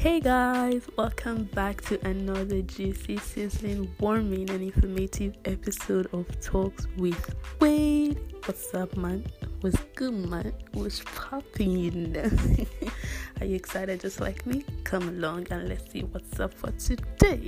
[0.00, 7.34] Hey guys, welcome back to another juicy, sizzling, warming, and informative episode of Talks with
[7.60, 8.18] Wade.
[8.46, 9.26] What's up, man?
[9.60, 10.54] What's good, man?
[10.72, 12.16] What's popping.
[13.40, 14.64] Are you excited just like me?
[14.84, 17.46] Come along and let's see what's up for today.